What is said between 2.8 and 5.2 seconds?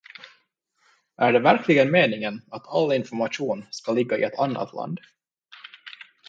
information ska ligga i ett annat land?